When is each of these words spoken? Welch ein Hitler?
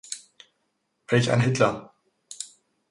Welch 1.09 1.29
ein 1.29 1.41
Hitler? 1.43 1.93